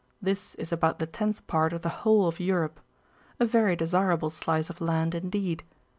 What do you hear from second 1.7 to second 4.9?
of the whole of Europe. A very desirable slice of